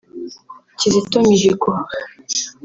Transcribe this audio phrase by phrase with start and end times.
[0.77, 1.71] Kizito Mihigo